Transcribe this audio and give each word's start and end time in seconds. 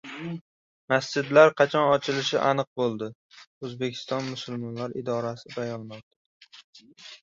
Masjidlar 0.93 1.53
qachon 1.61 1.85
ochilishiga 1.97 2.43
aniq 2.53 2.69
bo‘ldi– 2.83 3.11
O‘zbekiston 3.69 4.29
musulmonlari 4.35 5.01
idorasi 5.07 5.57
bayonoti 5.61 6.87